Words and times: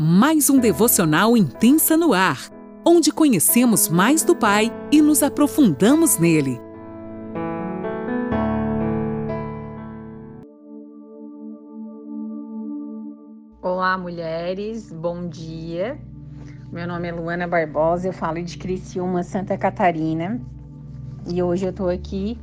mais 0.00 0.48
um 0.48 0.60
devocional 0.60 1.36
intensa 1.36 1.96
no 1.96 2.12
ar, 2.12 2.38
onde 2.86 3.10
conhecemos 3.10 3.88
mais 3.88 4.22
do 4.22 4.36
Pai 4.36 4.70
e 4.92 5.02
nos 5.02 5.24
aprofundamos 5.24 6.18
nele. 6.18 6.60
Olá, 13.60 13.98
mulheres, 13.98 14.92
bom 14.92 15.28
dia. 15.28 15.98
Meu 16.70 16.86
nome 16.86 17.08
é 17.08 17.12
Luana 17.12 17.48
Barbosa, 17.48 18.06
eu 18.06 18.12
falo 18.12 18.40
de 18.40 18.56
Criciúma, 18.56 19.24
Santa 19.24 19.58
Catarina. 19.58 20.40
E 21.28 21.42
hoje 21.42 21.66
eu 21.66 21.72
tô 21.72 21.88
aqui 21.88 22.38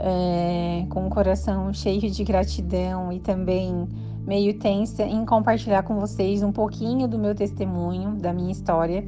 é, 0.00 0.86
com 0.88 1.06
o 1.06 1.10
coração 1.10 1.74
cheio 1.74 2.10
de 2.10 2.24
gratidão 2.24 3.12
e 3.12 3.20
também 3.20 3.86
meio 4.26 4.58
tensa 4.58 5.04
em 5.04 5.24
compartilhar 5.24 5.84
com 5.84 6.00
vocês 6.00 6.42
um 6.42 6.50
pouquinho 6.50 7.06
do 7.06 7.18
meu 7.18 7.34
testemunho, 7.34 8.16
da 8.16 8.32
minha 8.32 8.50
história. 8.50 9.04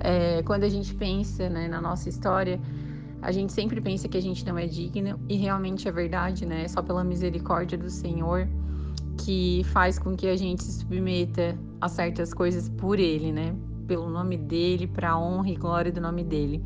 É, 0.00 0.42
quando 0.42 0.64
a 0.64 0.68
gente 0.68 0.92
pensa 0.94 1.48
né, 1.48 1.68
na 1.68 1.80
nossa 1.80 2.08
história, 2.08 2.60
a 3.22 3.30
gente 3.30 3.52
sempre 3.52 3.80
pensa 3.80 4.08
que 4.08 4.18
a 4.18 4.20
gente 4.20 4.44
não 4.44 4.58
é 4.58 4.66
digno 4.66 5.20
e 5.28 5.36
realmente 5.36 5.88
é 5.88 5.92
verdade, 5.92 6.44
né? 6.44 6.64
É 6.64 6.68
só 6.68 6.82
pela 6.82 7.04
misericórdia 7.04 7.78
do 7.78 7.88
Senhor 7.88 8.48
que 9.16 9.62
faz 9.72 9.98
com 9.98 10.16
que 10.16 10.26
a 10.26 10.36
gente 10.36 10.64
se 10.64 10.80
submeta 10.80 11.56
a 11.80 11.88
certas 11.88 12.34
coisas 12.34 12.68
por 12.68 12.98
Ele, 12.98 13.32
né? 13.32 13.54
Pelo 13.86 14.10
nome 14.10 14.36
dele, 14.36 14.86
para 14.86 15.12
a 15.12 15.18
honra 15.18 15.48
e 15.48 15.54
glória 15.54 15.92
do 15.92 16.00
nome 16.00 16.24
dele. 16.24 16.62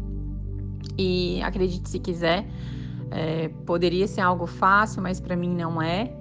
E 0.96 1.40
acredite 1.42 1.88
se 1.88 1.98
quiser, 1.98 2.48
é, 3.10 3.48
poderia 3.66 4.08
ser 4.08 4.22
algo 4.22 4.46
fácil, 4.46 5.02
mas 5.02 5.20
para 5.20 5.36
mim 5.36 5.54
não 5.54 5.80
é 5.80 6.12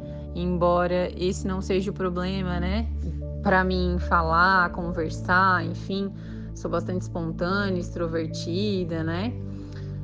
embora 0.42 1.12
esse 1.16 1.48
não 1.48 1.62
seja 1.62 1.92
o 1.92 1.94
problema, 1.94 2.60
né? 2.60 2.88
Para 3.44 3.64
mim 3.64 3.98
falar, 4.00 4.72
conversar, 4.72 5.66
enfim, 5.66 6.12
sou 6.54 6.70
bastante 6.70 7.02
espontânea, 7.02 7.80
extrovertida, 7.80 9.04
né? 9.04 9.34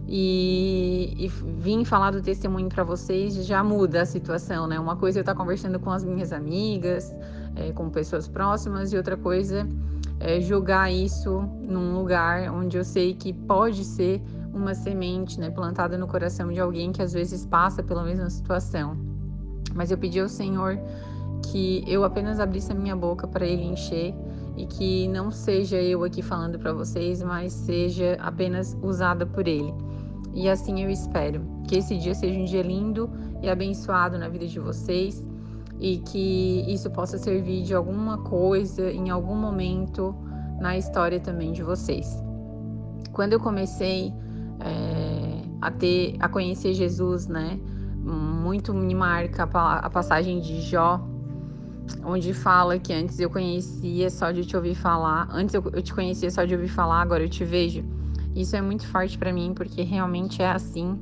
E, 0.08 1.16
e 1.18 1.28
vim 1.28 1.86
falar 1.86 2.12
do 2.12 2.22
testemunho 2.22 2.68
para 2.68 2.84
vocês 2.84 3.34
já 3.46 3.64
muda 3.64 4.02
a 4.02 4.06
situação, 4.06 4.68
né? 4.68 4.80
Uma 4.80 4.96
coisa 4.96 5.20
é 5.20 5.20
eu 5.20 5.22
estar 5.22 5.34
tá 5.34 5.40
conversando 5.40 5.80
com 5.80 5.92
as 5.92 6.04
minhas 6.04 6.32
amigas, 6.32 7.14
é, 7.56 7.72
com 7.72 7.90
pessoas 7.90 8.28
próximas, 8.28 8.92
e 8.92 8.98
outra 8.98 9.16
coisa 9.16 9.68
é 10.20 10.40
jogar 10.40 10.92
isso 10.92 11.42
num 11.62 11.96
lugar 11.96 12.52
onde 12.52 12.78
eu 12.78 12.84
sei 12.84 13.14
que 13.14 13.34
pode 13.34 13.84
ser 13.84 14.22
uma 14.54 14.76
semente 14.76 15.40
né, 15.40 15.50
plantada 15.50 15.98
no 15.98 16.08
coração 16.08 16.52
de 16.52 16.60
alguém 16.60 16.92
que 16.92 17.02
às 17.02 17.14
vezes 17.14 17.46
passa 17.46 17.82
pela 17.82 18.04
mesma 18.04 18.30
situação. 18.30 19.13
Mas 19.74 19.92
eu 19.92 19.98
pedi 19.98 20.20
ao 20.20 20.30
Senhor 20.30 20.78
que 21.52 21.84
eu 21.88 22.04
apenas 22.04 22.40
abrisse 22.40 22.72
a 22.72 22.76
minha 22.76 22.96
boca 22.96 23.28
para 23.28 23.46
Ele 23.46 23.64
encher 23.64 24.14
e 24.56 24.66
que 24.66 25.08
não 25.08 25.32
seja 25.32 25.82
eu 25.82 26.04
aqui 26.04 26.22
falando 26.22 26.60
para 26.60 26.74
vocês, 26.74 27.22
mas 27.24 27.52
seja 27.54 28.16
apenas 28.20 28.78
usada 28.82 29.26
por 29.26 29.48
Ele. 29.48 29.74
E 30.34 30.50
assim 30.50 30.84
eu 30.84 30.90
espero 30.90 31.42
que 31.68 31.78
esse 31.78 31.98
dia 31.98 32.14
seja 32.14 32.40
um 32.40 32.46
dia 32.46 32.62
lindo 32.62 33.10
e 33.42 33.50
abençoado 33.50 34.18
na 34.18 34.30
vida 34.30 34.48
de 34.48 34.60
vocês 34.60 35.24
e 35.80 35.98
que 35.98 36.66
isso 36.68 36.90
possa 36.92 37.18
servir 37.18 37.64
de 37.64 37.74
alguma 37.74 38.20
coisa 38.20 38.92
em 38.92 39.10
algum 39.10 39.36
momento 39.36 40.16
na 40.60 40.78
história 40.78 41.20
também 41.20 41.52
de 41.52 41.62
vocês. 41.62 42.24
Quando 43.12 43.34
eu 43.34 43.40
comecei 43.40 44.14
é, 44.60 45.42
a 45.62 45.70
ter, 45.72 46.16
a 46.20 46.30
conhecer 46.30 46.74
Jesus, 46.74 47.28
né? 47.28 47.60
Muito 48.04 48.74
me 48.74 48.94
marca 48.94 49.44
a 49.44 49.90
passagem 49.90 50.42
de 50.42 50.62
Jó, 50.62 51.02
onde 52.04 52.34
fala 52.34 52.78
que 52.78 52.94
antes 52.94 53.20
eu 53.20 53.30
conhecia 53.30 54.10
só 54.10 54.32
de 54.32 54.46
te 54.46 54.56
ouvir 54.56 54.76
falar, 54.76 55.28
antes 55.32 55.56
eu, 55.56 55.62
te 55.82 55.94
conhecia 55.94 56.30
só 56.30 56.44
de 56.44 56.54
ouvir 56.54 56.68
falar, 56.68 57.02
agora 57.02 57.24
eu 57.24 57.30
te 57.30 57.46
vejo. 57.46 57.84
Isso 58.36 58.56
é 58.56 58.62
muito 58.62 58.86
forte 58.88 59.18
para 59.18 59.32
mim 59.32 59.54
porque 59.56 59.84
realmente 59.84 60.42
é 60.42 60.52
assim. 60.52 60.98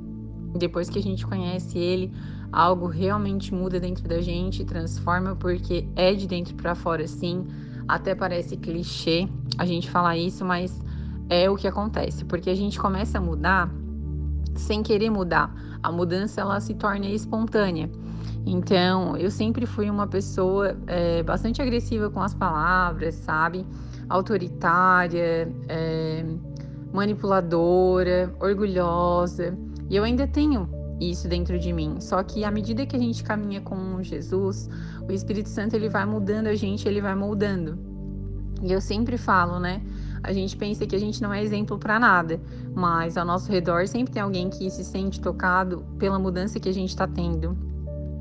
Depois 0.58 0.90
que 0.90 1.00
a 1.00 1.02
gente 1.02 1.26
conhece 1.26 1.78
ele, 1.78 2.14
algo 2.52 2.88
realmente 2.88 3.54
muda 3.54 3.80
dentro 3.80 4.08
da 4.08 4.22
gente, 4.22 4.66
transforma 4.66 5.36
porque 5.36 5.88
é 5.96 6.14
de 6.14 6.28
dentro 6.28 6.56
para 6.56 6.76
fora, 6.76 7.08
sim. 7.08 7.48
Até 7.88 8.14
parece 8.14 8.58
clichê 8.58 9.28
a 9.58 9.66
gente 9.66 9.90
falar 9.90 10.18
isso, 10.18 10.44
mas 10.44 10.82
é 11.30 11.50
o 11.50 11.56
que 11.56 11.68
acontece, 11.68 12.26
porque 12.26 12.50
a 12.50 12.56
gente 12.56 12.78
começa 12.78 13.18
a 13.18 13.22
mudar 13.22 13.72
sem 14.56 14.84
querer 14.84 15.10
mudar. 15.10 15.54
A 15.82 15.92
mudança 15.92 16.42
ela 16.42 16.60
se 16.60 16.74
torna 16.74 17.08
espontânea. 17.08 17.90
Então, 18.46 19.16
eu 19.18 19.30
sempre 19.30 19.66
fui 19.66 19.90
uma 19.90 20.08
pessoa 20.08 20.76
é, 20.88 21.22
bastante 21.24 21.62
agressiva 21.62 22.10
com 22.10 22.22
as 22.22 22.34
palavras, 22.34 23.16
sabe? 23.16 23.66
Autoritária, 24.10 25.52
é, 25.70 26.26
manipuladora, 26.94 28.34
orgulhosa. 28.40 29.58
E 29.90 29.96
eu 29.96 30.04
ainda 30.04 30.28
tenho 30.28 30.68
isso 31.00 31.28
dentro 31.28 31.58
de 31.60 31.72
mim. 31.74 32.00
Só 32.00 32.24
que 32.24 32.44
à 32.44 32.52
medida 32.52 32.86
que 32.86 32.96
a 32.96 33.00
gente 33.00 33.24
caminha 33.24 33.62
com 33.62 34.02
Jesus, 34.02 34.70
o 35.08 35.12
Espírito 35.12 35.50
Santo 35.50 35.76
ele 35.76 35.90
vai 35.90 36.06
mudando 36.06 36.48
a 36.48 36.56
gente, 36.56 36.88
ele 36.88 37.02
vai 37.02 37.16
moldando. 37.16 37.78
E 38.62 38.72
eu 38.72 38.80
sempre 38.80 39.18
falo, 39.18 39.60
né? 39.60 39.82
A 40.24 40.32
gente 40.34 40.56
pensa 40.56 40.86
que 40.86 40.96
a 40.96 41.00
gente 41.00 41.22
não 41.22 41.34
é 41.34 41.42
exemplo 41.42 41.78
para 41.78 42.00
nada, 42.00 42.40
mas 42.74 43.18
ao 43.18 43.26
nosso 43.26 43.52
redor 43.52 43.88
sempre 43.88 44.14
tem 44.14 44.22
alguém 44.22 44.50
que 44.50 44.70
se 44.70 44.84
sente 44.84 45.20
tocado 45.20 45.86
pela 45.98 46.20
mudança 46.20 46.60
que 46.60 46.70
a 46.70 46.74
gente 46.74 46.90
está 46.90 47.08
tendo. 47.08 47.58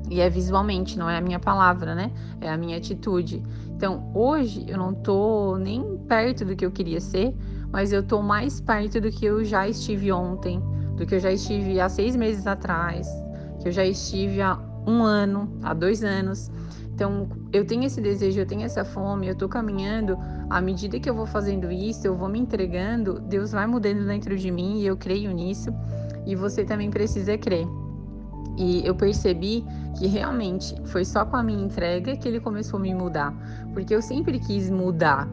E 0.09 0.19
é 0.19 0.29
visualmente, 0.29 0.97
não 0.97 1.09
é 1.09 1.17
a 1.17 1.21
minha 1.21 1.39
palavra, 1.39 1.95
né? 1.95 2.11
É 2.41 2.49
a 2.49 2.57
minha 2.57 2.77
atitude. 2.77 3.41
Então, 3.69 4.11
hoje 4.13 4.65
eu 4.67 4.77
não 4.77 4.93
tô 4.93 5.57
nem 5.57 5.97
perto 6.07 6.43
do 6.43 6.55
que 6.55 6.65
eu 6.65 6.71
queria 6.71 6.99
ser, 6.99 7.33
mas 7.71 7.93
eu 7.93 8.03
tô 8.03 8.21
mais 8.21 8.59
perto 8.59 8.99
do 8.99 9.09
que 9.09 9.25
eu 9.25 9.45
já 9.45 9.67
estive 9.67 10.11
ontem, 10.11 10.61
do 10.97 11.05
que 11.05 11.15
eu 11.15 11.19
já 11.19 11.31
estive 11.31 11.79
há 11.79 11.87
seis 11.87 12.15
meses 12.15 12.45
atrás, 12.45 13.07
que 13.61 13.69
eu 13.69 13.71
já 13.71 13.85
estive 13.85 14.41
há 14.41 14.59
um 14.85 15.03
ano, 15.03 15.49
há 15.63 15.73
dois 15.73 16.03
anos. 16.03 16.51
Então, 17.01 17.27
eu 17.51 17.65
tenho 17.65 17.83
esse 17.85 17.99
desejo, 17.99 18.39
eu 18.39 18.45
tenho 18.45 18.61
essa 18.61 18.85
fome, 18.85 19.27
eu 19.27 19.33
tô 19.33 19.49
caminhando 19.49 20.19
à 20.51 20.61
medida 20.61 20.99
que 20.99 21.09
eu 21.09 21.15
vou 21.15 21.25
fazendo 21.25 21.71
isso, 21.71 22.05
eu 22.05 22.15
vou 22.15 22.29
me 22.29 22.37
entregando, 22.37 23.19
Deus 23.21 23.51
vai 23.51 23.65
mudando 23.65 24.05
dentro 24.05 24.37
de 24.37 24.51
mim 24.51 24.81
e 24.81 24.85
eu 24.85 24.95
creio 24.95 25.31
nisso. 25.31 25.73
E 26.27 26.35
você 26.35 26.63
também 26.63 26.91
precisa 26.91 27.35
crer. 27.39 27.65
E 28.55 28.85
eu 28.85 28.93
percebi 28.93 29.65
que 29.97 30.05
realmente 30.05 30.75
foi 30.85 31.03
só 31.03 31.25
com 31.25 31.35
a 31.37 31.41
minha 31.41 31.65
entrega 31.65 32.15
que 32.15 32.27
ele 32.27 32.39
começou 32.39 32.77
a 32.77 32.83
me 32.83 32.93
mudar, 32.93 33.33
porque 33.73 33.95
eu 33.95 34.01
sempre 34.03 34.37
quis 34.37 34.69
mudar. 34.69 35.27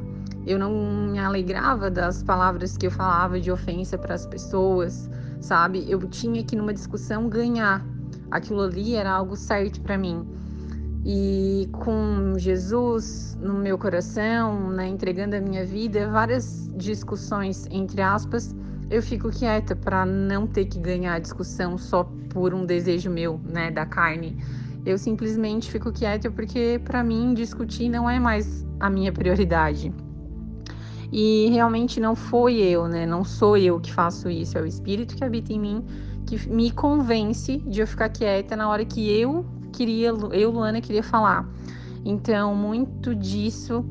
Eu 0.46 0.58
não 0.58 0.72
me 1.10 1.18
alegrava 1.18 1.90
das 1.90 2.22
palavras 2.22 2.78
que 2.78 2.86
eu 2.86 2.90
falava 2.90 3.38
de 3.38 3.52
ofensa 3.52 3.98
para 3.98 4.14
as 4.14 4.24
pessoas, 4.24 5.10
sabe? 5.38 5.84
Eu 5.86 5.98
tinha 6.08 6.42
que 6.42 6.56
numa 6.56 6.72
discussão 6.72 7.28
ganhar. 7.28 7.84
Aquilo 8.30 8.62
ali 8.62 8.94
era 8.94 9.10
algo 9.12 9.36
certo 9.36 9.82
para 9.82 9.98
mim. 9.98 10.26
E 11.04 11.68
com 11.72 12.34
Jesus 12.36 13.38
no 13.40 13.54
meu 13.54 13.78
coração, 13.78 14.70
né, 14.70 14.88
entregando 14.88 15.36
a 15.36 15.40
minha 15.40 15.64
vida, 15.64 16.10
várias 16.10 16.68
discussões, 16.76 17.66
entre 17.70 18.02
aspas, 18.02 18.54
eu 18.90 19.02
fico 19.02 19.30
quieta 19.30 19.76
para 19.76 20.04
não 20.04 20.46
ter 20.46 20.64
que 20.64 20.78
ganhar 20.78 21.14
a 21.14 21.18
discussão 21.18 21.78
só 21.78 22.04
por 22.30 22.54
um 22.54 22.64
desejo 22.64 23.10
meu, 23.10 23.40
né, 23.44 23.70
da 23.70 23.86
carne. 23.86 24.36
Eu 24.84 24.96
simplesmente 24.96 25.70
fico 25.70 25.92
quieta 25.92 26.30
porque 26.30 26.80
para 26.84 27.02
mim 27.02 27.34
discutir 27.34 27.88
não 27.88 28.08
é 28.08 28.18
mais 28.18 28.66
a 28.80 28.88
minha 28.88 29.12
prioridade. 29.12 29.92
E 31.12 31.48
realmente 31.50 32.00
não 32.00 32.14
foi 32.14 32.56
eu, 32.56 32.86
né? 32.86 33.06
Não 33.06 33.24
sou 33.24 33.56
eu 33.56 33.80
que 33.80 33.92
faço 33.92 34.28
isso, 34.28 34.58
é 34.58 34.62
o 34.62 34.66
espírito 34.66 35.16
que 35.16 35.24
habita 35.24 35.52
em 35.52 35.60
mim 35.60 35.84
que 36.26 36.48
me 36.50 36.70
convence 36.70 37.56
de 37.66 37.80
eu 37.80 37.86
ficar 37.86 38.10
quieta 38.10 38.54
na 38.54 38.68
hora 38.68 38.84
que 38.84 39.10
eu 39.10 39.46
queria, 39.72 40.08
eu, 40.08 40.50
Luana, 40.50 40.80
queria 40.80 41.02
falar. 41.02 41.48
Então, 42.04 42.54
muito 42.54 43.14
disso, 43.14 43.84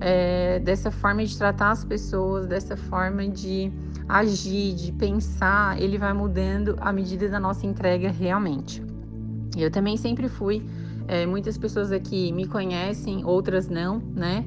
é, 0.00 0.58
dessa 0.60 0.90
forma 0.90 1.24
de 1.24 1.36
tratar 1.36 1.70
as 1.70 1.84
pessoas, 1.84 2.46
dessa 2.46 2.76
forma 2.76 3.28
de 3.28 3.72
agir, 4.08 4.74
de 4.74 4.92
pensar, 4.92 5.80
ele 5.80 5.98
vai 5.98 6.12
mudando 6.12 6.76
à 6.80 6.92
medida 6.92 7.28
da 7.28 7.38
nossa 7.38 7.66
entrega 7.66 8.10
realmente. 8.10 8.82
Eu 9.56 9.70
também 9.70 9.96
sempre 9.96 10.28
fui, 10.28 10.64
é, 11.06 11.26
muitas 11.26 11.58
pessoas 11.58 11.90
aqui 11.90 12.32
me 12.32 12.46
conhecem, 12.46 13.24
outras 13.24 13.68
não, 13.68 13.98
né? 14.14 14.44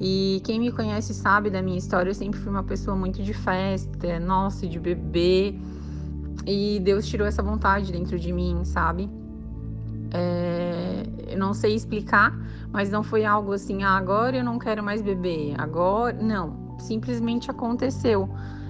E 0.00 0.40
quem 0.44 0.58
me 0.58 0.72
conhece 0.72 1.14
sabe 1.14 1.50
da 1.50 1.62
minha 1.62 1.78
história, 1.78 2.10
eu 2.10 2.14
sempre 2.14 2.40
fui 2.40 2.50
uma 2.50 2.64
pessoa 2.64 2.96
muito 2.96 3.22
de 3.22 3.32
festa, 3.32 4.18
nossa, 4.18 4.66
de 4.66 4.78
beber. 4.80 5.56
E 6.46 6.80
Deus 6.80 7.06
tirou 7.06 7.26
essa 7.26 7.42
vontade 7.42 7.92
dentro 7.92 8.18
de 8.18 8.32
mim, 8.32 8.64
sabe? 8.64 9.08
É, 10.14 11.36
não 11.36 11.52
sei 11.52 11.74
explicar, 11.74 12.32
mas 12.72 12.88
não 12.90 13.02
foi 13.02 13.24
algo 13.24 13.52
assim, 13.52 13.82
ah, 13.82 13.96
agora 13.96 14.36
eu 14.36 14.44
não 14.44 14.58
quero 14.58 14.82
mais 14.82 15.02
beber, 15.02 15.54
agora. 15.58 16.16
Não, 16.16 16.76
simplesmente 16.78 17.50
aconteceu. 17.50 18.28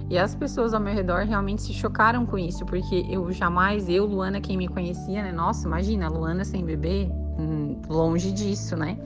E 0.08 0.18
as 0.18 0.34
pessoas 0.34 0.74
ao 0.74 0.80
meu 0.80 0.92
redor 0.92 1.24
realmente 1.24 1.62
se 1.62 1.72
chocaram 1.72 2.26
com 2.26 2.38
isso, 2.38 2.64
porque 2.66 3.06
eu 3.08 3.30
jamais, 3.32 3.88
eu, 3.88 4.04
Luana, 4.04 4.40
quem 4.40 4.56
me 4.56 4.68
conhecia, 4.68 5.22
né? 5.22 5.32
Nossa, 5.32 5.66
imagina, 5.66 6.08
Luana 6.08 6.44
sem 6.44 6.64
beber, 6.64 7.10
hum, 7.38 7.80
longe 7.88 8.32
disso, 8.32 8.76
né? 8.76 8.98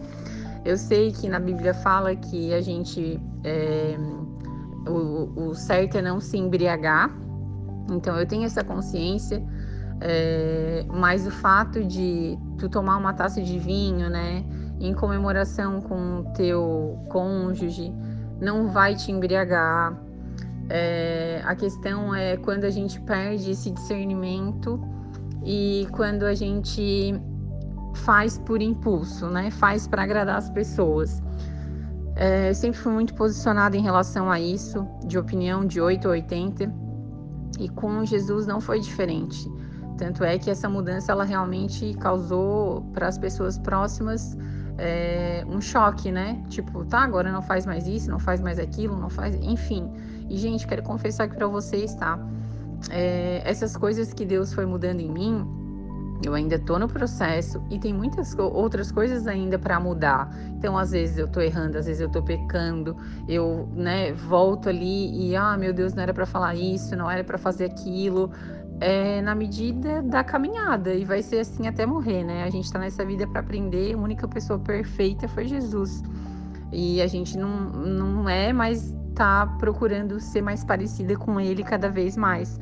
Eu 0.65 0.77
sei 0.77 1.13
que 1.13 1.29
na 1.29 1.39
Bíblia 1.39 1.73
fala 1.73 2.15
que 2.17 2.53
a 2.53 2.61
gente. 2.61 3.21
É, 3.45 3.97
o, 4.89 5.51
o 5.51 5.55
certo 5.55 5.99
é 5.99 6.03
não 6.03 6.21
se 6.21 6.37
embriagar, 6.37 7.11
então 7.91 8.19
eu 8.19 8.27
tenho 8.27 8.45
essa 8.45 8.65
consciência, 8.65 9.43
é, 10.01 10.85
mas 10.89 11.27
o 11.27 11.31
fato 11.31 11.85
de 11.85 12.39
tu 12.59 12.69
tomar 12.69 12.97
uma 12.97 13.13
taça 13.13 13.43
de 13.43 13.59
vinho, 13.59 14.09
né, 14.09 14.45
em 14.81 14.95
comemoração 14.95 15.81
com 15.81 16.21
o 16.21 16.25
teu 16.33 16.99
cônjuge, 17.09 17.93
não 18.41 18.69
vai 18.69 18.95
te 18.95 19.11
embriagar. 19.11 20.01
É, 20.71 21.43
a 21.45 21.55
questão 21.57 22.15
é 22.15 22.37
quando 22.37 22.65
a 22.65 22.71
gente 22.71 23.01
perde 23.01 23.51
esse 23.51 23.71
discernimento 23.71 24.81
e 25.45 25.89
quando 25.93 26.25
a 26.25 26.35
gente 26.35 27.15
faz 27.95 28.39
por 28.39 28.61
impulso, 28.61 29.27
né? 29.29 29.51
Faz 29.51 29.87
para 29.87 30.03
agradar 30.03 30.37
as 30.37 30.51
pessoas. 30.51 31.23
É, 32.15 32.53
sempre 32.53 32.79
fui 32.79 32.93
muito 32.93 33.15
posicionada 33.15 33.77
em 33.77 33.83
relação 33.83 34.31
a 34.31 34.39
isso, 34.39 34.87
de 35.07 35.19
opinião 35.19 35.65
de 35.65 35.81
8 35.81 36.05
ou 36.07 36.13
80, 36.13 36.73
e 37.59 37.69
com 37.69 38.05
Jesus 38.05 38.47
não 38.47 38.61
foi 38.61 38.81
diferente. 38.81 39.49
Tanto 39.99 40.25
é 40.25 40.39
que 40.39 40.49
essa 40.49 40.69
mudança 40.69 41.13
ela 41.13 41.25
realmente 41.25 41.93
causou 41.95 42.83
para 42.95 43.09
as 43.09 43.19
pessoas 43.19 43.59
próximas 43.59 44.37
é, 44.79 45.45
um 45.49 45.61
choque, 45.61 46.11
né? 46.11 46.43
Tipo, 46.49 46.85
tá, 46.85 47.01
agora 47.01 47.33
não 47.33 47.43
faz 47.43 47.67
mais 47.67 47.87
isso, 47.87 48.09
não 48.09 48.21
faz 48.21 48.41
mais 48.41 48.59
aquilo, 48.59 48.97
não 48.97 49.11
faz. 49.11 49.35
Enfim. 49.35 49.91
E, 50.31 50.39
gente, 50.39 50.67
quero 50.67 50.83
confessar 50.83 51.25
aqui 51.25 51.35
para 51.35 51.49
vocês, 51.49 51.95
tá? 51.97 52.19
É, 52.91 53.43
essas 53.45 53.77
coisas 53.77 54.13
que 54.13 54.25
Deus 54.25 54.53
foi 54.53 54.65
mudando 54.65 55.01
em 55.01 55.11
mim, 55.11 55.45
eu 56.25 56.35
ainda 56.35 56.59
tô 56.59 56.79
no 56.79 56.89
processo 56.89 57.63
e 57.71 57.79
tem 57.79 57.93
muitas 57.93 58.37
outras 58.39 58.91
coisas 58.93 59.27
ainda 59.27 59.59
para 59.59 59.79
mudar. 59.81 60.29
Então, 60.57 60.77
às 60.77 60.91
vezes 60.91 61.19
eu 61.19 61.29
tô 61.29 61.41
errando, 61.41 61.79
às 61.79 61.87
vezes 61.87 62.01
eu 62.01 62.09
tô 62.09 62.23
pecando, 62.23 62.97
eu, 63.29 63.69
né, 63.75 64.13
volto 64.13 64.69
ali 64.69 65.29
e 65.29 65.37
ah, 65.37 65.57
meu 65.57 65.73
Deus, 65.73 65.95
não 65.95 66.03
era 66.03 66.15
para 66.15 66.27
falar 66.27 66.55
isso, 66.55 66.95
não 66.97 67.11
era 67.11 67.25
para 67.25 67.39
fazer 67.39 67.67
aquilo. 67.67 68.31
É 68.81 69.21
na 69.23 69.35
medida 69.35 70.03
da 70.03 70.23
caminhada 70.23 70.95
e 70.95 71.05
vai 71.05 71.23
ser 71.23 71.41
assim 71.41 71.67
até 71.67 71.85
morrer, 71.85 72.23
né? 72.23 72.45
A 72.45 72.51
gente 72.51 72.73
tá 72.73 72.79
nessa 72.79 73.05
vida 73.05 73.27
para 73.27 73.41
aprender, 73.41 73.95
a 73.95 73.99
única 73.99 74.29
pessoa 74.29 74.59
perfeita 74.59 75.27
foi 75.27 75.47
Jesus. 75.47 76.03
E 76.73 77.01
a 77.03 77.07
gente 77.07 77.37
não, 77.37 77.71
não 77.71 78.29
é, 78.29 78.53
mas 78.53 78.95
tá 79.15 79.47
procurando 79.59 80.21
ser 80.21 80.43
mais 80.43 80.63
parecida 80.63 81.17
com 81.17 81.41
ele 81.41 81.65
cada 81.65 81.89
vez 81.89 82.17
mais. 82.17 82.59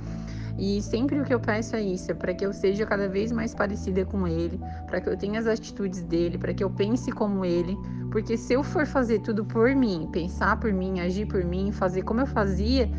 E 0.59 0.81
sempre 0.81 1.21
o 1.21 1.25
que 1.25 1.35
eu 1.35 1.41
peço 1.41 1.77
é 1.77 1.83
isso, 1.83 2.11
é 2.11 2.15
para 2.15 2.33
que 2.33 2.45
eu 2.45 2.53
seja 2.53 2.87
cada 2.87 3.09
vez 3.09 3.31
mais 3.31 3.55
parecida 3.55 4.07
com 4.07 4.27
ele, 4.27 4.59
para 4.87 5.03
que 5.03 5.09
eu 5.09 5.17
tenha 5.17 5.39
as 5.39 5.47
atitudes 5.47 6.01
dele, 6.03 6.39
para 6.39 6.55
que 6.55 6.65
eu 6.65 6.71
pense 6.71 7.13
como 7.13 7.45
ele, 7.45 7.77
porque 8.11 8.39
se 8.39 8.55
eu 8.55 8.63
for 8.63 8.87
fazer 8.87 9.19
tudo 9.19 9.45
por 9.45 9.75
mim, 9.75 10.09
pensar 10.11 10.59
por 10.59 10.73
mim, 10.73 11.01
agir 11.01 11.27
por 11.27 11.45
mim, 11.45 11.73
fazer 11.73 12.03
como 12.03 12.23
eu 12.23 12.27
fazia, 12.27 12.91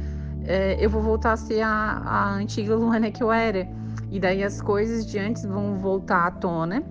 é, 0.47 0.77
eu 0.79 0.89
vou 0.89 1.01
voltar 1.01 1.33
a 1.33 1.37
ser 1.37 1.61
a, 1.61 1.69
a 1.69 2.33
antiga 2.35 2.73
Luana 2.73 3.11
que 3.11 3.21
eu 3.21 3.31
era. 3.31 3.67
E 4.09 4.19
daí 4.19 4.43
as 4.43 4.61
coisas 4.61 5.05
de 5.05 5.19
antes 5.19 5.43
vão 5.43 5.77
voltar 5.77 6.27
à 6.27 6.31
tona, 6.31 6.81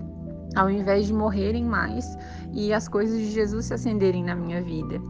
ao 0.55 0.69
invés 0.69 1.07
de 1.07 1.13
morrerem 1.13 1.65
mais 1.65 2.17
e 2.53 2.71
as 2.71 2.87
coisas 2.87 3.17
de 3.17 3.31
Jesus 3.31 3.65
se 3.65 3.73
acenderem 3.73 4.23
na 4.23 4.35
minha 4.35 4.61
vida. 4.61 5.01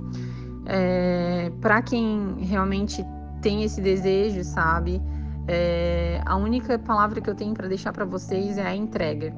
É, 0.66 1.52
para 1.62 1.82
quem 1.82 2.38
realmente 2.40 3.06
tem 3.42 3.64
esse 3.64 3.82
desejo, 3.82 4.44
sabe? 4.44 5.02
É, 5.48 6.22
a 6.26 6.36
única 6.36 6.80
palavra 6.80 7.22
que 7.22 7.30
eu 7.30 7.36
tenho 7.36 7.54
para 7.54 7.68
deixar 7.68 7.92
para 7.92 8.06
vocês 8.06 8.58
é 8.58 8.66
a 8.66 8.76
entrega. 8.76 9.34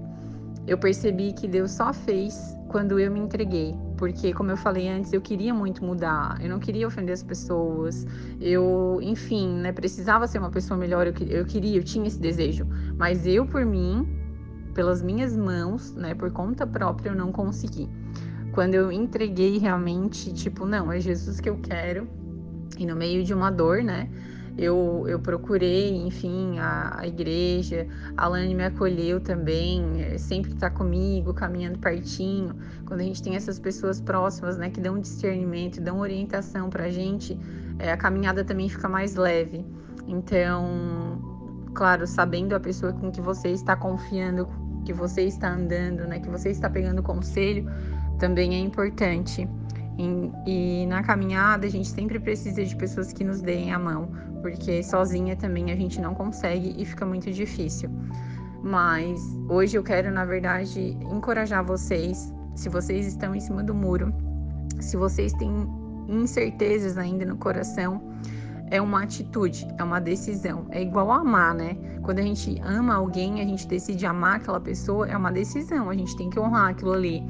Eu 0.69 0.77
percebi 0.77 1.33
que 1.33 1.47
Deus 1.47 1.71
só 1.71 1.91
fez 1.91 2.55
quando 2.67 2.99
eu 2.99 3.11
me 3.11 3.19
entreguei, 3.19 3.75
porque 3.97 4.31
como 4.31 4.51
eu 4.51 4.55
falei 4.55 4.87
antes, 4.87 5.11
eu 5.11 5.19
queria 5.19 5.51
muito 5.51 5.83
mudar, 5.83 6.37
eu 6.39 6.47
não 6.47 6.59
queria 6.59 6.85
ofender 6.85 7.11
as 7.11 7.23
pessoas, 7.23 8.05
eu, 8.39 8.99
enfim, 9.01 9.49
né, 9.61 9.71
precisava 9.71 10.27
ser 10.27 10.37
uma 10.37 10.51
pessoa 10.51 10.77
melhor, 10.77 11.07
eu, 11.07 11.13
eu 11.27 11.43
queria, 11.43 11.75
eu 11.75 11.83
tinha 11.83 12.05
esse 12.05 12.19
desejo, 12.19 12.67
mas 12.99 13.25
eu 13.25 13.47
por 13.47 13.65
mim, 13.65 14.07
pelas 14.75 15.01
minhas 15.01 15.35
mãos, 15.35 15.95
né, 15.95 16.13
por 16.13 16.29
conta 16.29 16.67
própria, 16.67 17.09
eu 17.09 17.15
não 17.15 17.31
consegui. 17.31 17.89
Quando 18.51 18.75
eu 18.75 18.91
entreguei 18.91 19.57
realmente, 19.57 20.31
tipo, 20.31 20.67
não, 20.67 20.91
é 20.91 20.99
Jesus 20.99 21.39
que 21.39 21.49
eu 21.49 21.57
quero, 21.57 22.07
e 22.77 22.85
no 22.85 22.95
meio 22.95 23.23
de 23.23 23.33
uma 23.33 23.49
dor, 23.49 23.81
né, 23.81 24.07
eu, 24.59 25.05
eu 25.07 25.19
procurei, 25.19 25.95
enfim, 25.95 26.59
a, 26.59 26.99
a 26.99 27.07
igreja, 27.07 27.87
a 28.17 28.27
Lani 28.27 28.53
me 28.53 28.65
acolheu 28.65 29.21
também, 29.21 30.03
é, 30.03 30.17
sempre 30.17 30.51
está 30.51 30.69
comigo, 30.69 31.33
caminhando 31.33 31.79
pertinho. 31.79 32.53
Quando 32.85 32.99
a 32.99 33.03
gente 33.03 33.23
tem 33.23 33.35
essas 33.35 33.57
pessoas 33.57 34.01
próximas, 34.01 34.57
né, 34.57 34.69
que 34.69 34.81
dão 34.81 34.99
discernimento, 34.99 35.79
dão 35.79 35.99
orientação 35.99 36.69
para 36.69 36.85
a 36.85 36.89
gente, 36.89 37.39
é, 37.79 37.91
a 37.91 37.97
caminhada 37.97 38.43
também 38.43 38.67
fica 38.67 38.89
mais 38.89 39.15
leve. 39.15 39.65
Então, 40.05 41.69
claro, 41.73 42.05
sabendo 42.05 42.53
a 42.53 42.59
pessoa 42.59 42.91
com 42.91 43.09
que 43.09 43.21
você 43.21 43.49
está 43.49 43.77
confiando, 43.77 44.45
que 44.83 44.91
você 44.91 45.21
está 45.21 45.53
andando, 45.53 46.05
né, 46.05 46.19
que 46.19 46.29
você 46.29 46.49
está 46.49 46.69
pegando 46.69 47.01
conselho, 47.01 47.65
também 48.19 48.55
é 48.55 48.59
importante. 48.59 49.47
E, 50.45 50.85
na 50.87 51.03
caminhada 51.03 51.67
a 51.67 51.69
gente 51.69 51.89
sempre 51.89 52.19
precisa 52.19 52.63
de 52.63 52.73
pessoas 52.75 53.11
que 53.11 53.21
nos 53.21 53.41
deem 53.41 53.73
a 53.73 53.79
mão, 53.79 54.09
porque 54.41 54.83
sozinha 54.83 55.35
também 55.35 55.71
a 55.71 55.75
gente 55.75 55.99
não 55.99 56.13
consegue 56.13 56.75
e 56.77 56.85
fica 56.85 57.05
muito 57.05 57.31
difícil. 57.31 57.89
Mas 58.61 59.21
hoje 59.47 59.77
eu 59.77 59.83
quero, 59.83 60.11
na 60.11 60.25
verdade, 60.25 60.97
encorajar 61.11 61.63
vocês, 61.63 62.33
se 62.55 62.69
vocês 62.69 63.07
estão 63.07 63.33
em 63.33 63.39
cima 63.39 63.63
do 63.63 63.73
muro, 63.73 64.13
se 64.79 64.97
vocês 64.97 65.33
têm 65.33 65.51
incertezas 66.07 66.97
ainda 66.97 67.25
no 67.25 67.37
coração, 67.37 68.01
é 68.71 68.81
uma 68.81 69.03
atitude, 69.03 69.67
é 69.77 69.83
uma 69.83 69.99
decisão. 69.99 70.67
É 70.69 70.81
igual 70.81 71.11
amar, 71.11 71.55
né? 71.55 71.77
Quando 72.03 72.19
a 72.19 72.21
gente 72.21 72.59
ama 72.63 72.95
alguém, 72.95 73.41
a 73.41 73.45
gente 73.45 73.67
decide 73.67 74.05
amar 74.05 74.37
aquela 74.37 74.59
pessoa, 74.59 75.07
é 75.07 75.17
uma 75.17 75.31
decisão, 75.31 75.89
a 75.89 75.95
gente 75.95 76.15
tem 76.15 76.29
que 76.29 76.39
honrar 76.39 76.69
aquilo 76.69 76.93
ali. 76.93 77.23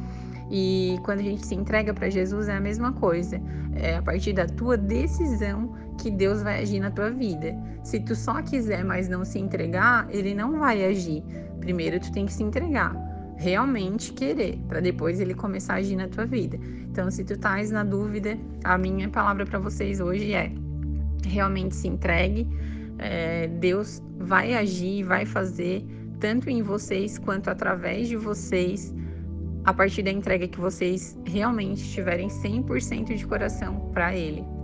E 0.49 0.97
quando 1.03 1.19
a 1.19 1.23
gente 1.23 1.45
se 1.45 1.55
entrega 1.55 1.93
para 1.93 2.09
Jesus 2.09 2.47
é 2.47 2.57
a 2.57 2.59
mesma 2.59 2.91
coisa. 2.93 3.39
É 3.75 3.97
a 3.97 4.01
partir 4.01 4.33
da 4.33 4.47
tua 4.47 4.75
decisão 4.75 5.73
que 5.99 6.09
Deus 6.09 6.41
vai 6.41 6.61
agir 6.61 6.79
na 6.79 6.89
tua 6.89 7.11
vida. 7.11 7.55
Se 7.83 7.99
tu 7.99 8.15
só 8.15 8.41
quiser, 8.41 8.83
mas 8.83 9.09
não 9.09 9.25
se 9.25 9.37
entregar, 9.37 10.07
ele 10.09 10.33
não 10.33 10.57
vai 10.57 10.85
agir. 10.85 11.23
Primeiro 11.59 11.99
tu 11.99 12.11
tem 12.11 12.25
que 12.25 12.33
se 12.33 12.41
entregar, 12.41 12.95
realmente 13.37 14.13
querer, 14.13 14.57
para 14.67 14.79
depois 14.79 15.19
ele 15.19 15.33
começar 15.33 15.73
a 15.73 15.77
agir 15.77 15.97
na 15.97 16.07
tua 16.07 16.25
vida. 16.25 16.57
Então, 16.89 17.11
se 17.11 17.23
tu 17.23 17.33
estás 17.33 17.69
na 17.69 17.83
dúvida, 17.83 18.37
a 18.63 18.77
minha 18.77 19.09
palavra 19.09 19.45
para 19.45 19.59
vocês 19.59 19.99
hoje 19.99 20.33
é: 20.33 20.51
realmente 21.25 21.75
se 21.75 21.87
entregue. 21.87 22.47
É, 22.97 23.47
Deus 23.47 24.01
vai 24.17 24.53
agir, 24.53 25.03
vai 25.03 25.25
fazer 25.25 25.85
tanto 26.19 26.49
em 26.49 26.61
vocês 26.61 27.17
quanto 27.17 27.49
através 27.49 28.07
de 28.07 28.17
vocês 28.17 28.93
a 29.63 29.73
partir 29.73 30.03
da 30.03 30.11
entrega 30.11 30.47
que 30.47 30.59
vocês 30.59 31.17
realmente 31.25 31.83
tiverem 31.91 32.27
100% 32.27 33.15
de 33.15 33.25
coração 33.25 33.89
para 33.93 34.15
Ele. 34.15 34.58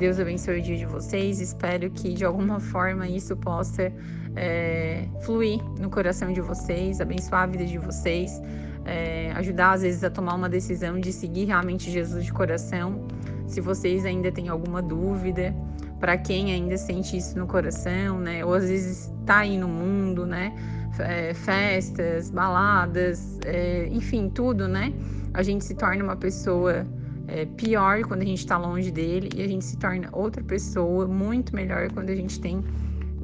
Deus 0.00 0.18
abençoe 0.18 0.60
o 0.60 0.62
dia 0.62 0.78
de 0.78 0.86
vocês. 0.86 1.40
Espero 1.42 1.90
que 1.90 2.14
de 2.14 2.24
alguma 2.24 2.58
forma 2.58 3.06
isso 3.06 3.36
possa 3.36 3.92
é, 4.34 5.06
fluir 5.20 5.62
no 5.78 5.90
coração 5.90 6.32
de 6.32 6.40
vocês, 6.40 7.02
abençoar 7.02 7.42
a 7.42 7.46
vida 7.46 7.66
de 7.66 7.76
vocês, 7.76 8.40
é, 8.86 9.30
ajudar 9.32 9.72
às 9.72 9.82
vezes 9.82 10.02
a 10.02 10.08
tomar 10.08 10.36
uma 10.36 10.48
decisão 10.48 10.98
de 10.98 11.12
seguir 11.12 11.44
realmente 11.44 11.90
Jesus 11.90 12.24
de 12.24 12.32
coração. 12.32 13.06
Se 13.46 13.60
vocês 13.60 14.06
ainda 14.06 14.32
têm 14.32 14.48
alguma 14.48 14.80
dúvida, 14.80 15.54
para 16.00 16.16
quem 16.16 16.50
ainda 16.50 16.78
sente 16.78 17.18
isso 17.18 17.38
no 17.38 17.46
coração, 17.46 18.18
né? 18.18 18.42
Ou 18.42 18.54
às 18.54 18.66
vezes 18.66 19.12
está 19.20 19.40
aí 19.40 19.58
no 19.58 19.68
mundo, 19.68 20.24
né? 20.24 20.54
é, 20.98 21.34
festas, 21.34 22.30
baladas, 22.30 23.38
é, 23.44 23.86
enfim, 23.90 24.28
tudo, 24.30 24.66
né? 24.66 24.92
A 25.34 25.42
gente 25.42 25.64
se 25.64 25.74
torna 25.74 26.02
uma 26.02 26.16
pessoa 26.16 26.86
é, 27.30 27.46
pior 27.46 28.02
quando 28.02 28.22
a 28.22 28.24
gente 28.24 28.40
está 28.40 28.58
longe 28.58 28.90
dele 28.90 29.30
e 29.36 29.42
a 29.42 29.48
gente 29.48 29.64
se 29.64 29.76
torna 29.76 30.08
outra 30.12 30.42
pessoa 30.42 31.06
muito 31.06 31.54
melhor 31.54 31.90
quando 31.92 32.10
a 32.10 32.14
gente 32.14 32.40
tem 32.40 32.62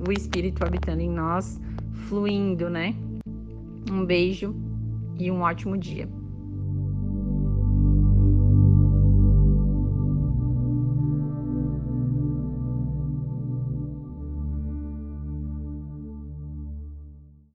o 0.06 0.12
Espírito 0.12 0.64
habitando 0.64 1.00
em 1.00 1.10
nós, 1.10 1.60
fluindo, 2.08 2.70
né? 2.70 2.94
Um 3.90 4.04
beijo 4.04 4.54
e 5.18 5.30
um 5.30 5.40
ótimo 5.40 5.76
dia. 5.76 6.08